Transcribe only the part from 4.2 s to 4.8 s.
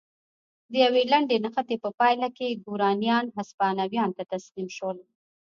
تسلیم